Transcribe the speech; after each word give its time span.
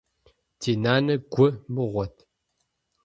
Ди 0.59 0.71
нанэ 0.83 1.15
гу 1.33 1.47
мыгъуэт. 1.73 2.15